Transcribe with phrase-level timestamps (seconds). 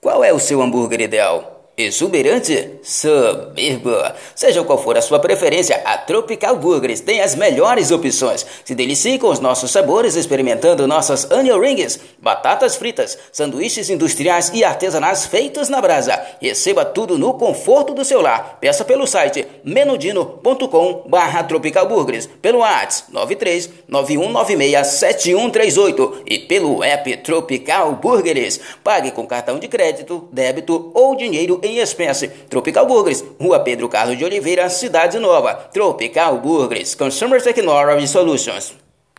[0.00, 1.59] Qual é o seu hambúrguer ideal?
[1.80, 2.78] Exuberante?
[2.82, 3.90] Soberbo!
[4.34, 8.44] Seja qual for a sua preferência, a Tropical Burgers tem as melhores opções.
[8.64, 14.62] Se delicie com os nossos sabores experimentando nossas onion rings, batatas fritas, sanduíches industriais e
[14.62, 16.20] artesanais feitos na brasa.
[16.40, 18.58] Receba tudo no conforto do seu lar.
[18.60, 27.16] Peça pelo site menudino.com barra Tropical Burgers, pelo WhatsApp 93 9196 7138 e pelo app
[27.18, 28.60] Tropical Burgers.
[28.84, 32.28] Pague com cartão de crédito, débito ou dinheiro em em espécie.
[32.48, 35.54] Tropical Burgers, Rua Pedro Carlos de Oliveira, Cidade Nova.
[35.72, 38.89] Tropical Burgers, Consumer Technology Solutions.